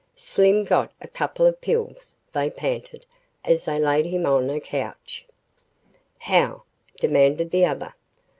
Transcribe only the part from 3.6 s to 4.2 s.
they laid